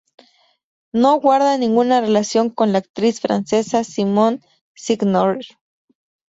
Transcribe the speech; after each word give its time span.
No 0.91 1.19
guarda 1.19 1.59
ninguna 1.59 2.01
relación 2.01 2.49
con 2.49 2.71
la 2.71 2.79
actriz 2.79 3.21
francesa 3.21 3.83
Simone 3.83 4.39
Signoret. 4.75 5.43